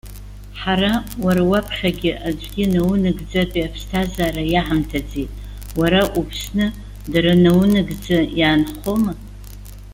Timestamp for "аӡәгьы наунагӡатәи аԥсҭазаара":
2.27-4.43